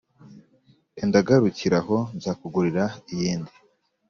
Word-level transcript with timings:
enda 1.01 1.19
garukira 1.27 1.79
aho 1.81 1.97
nzakugurira 2.17 2.85
iyindi, 3.13 3.53